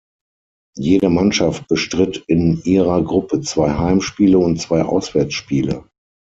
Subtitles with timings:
[0.75, 5.85] Jede Mannschaft bestritt in ihrer Gruppe zwei Heimspiele und zwei Auswärtsspiele.